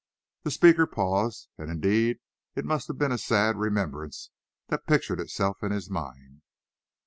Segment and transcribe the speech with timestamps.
[0.41, 2.21] The speaker paused, and indeed
[2.55, 4.31] it must have been a sad remembrance
[4.69, 6.41] that pictured itself to his mind.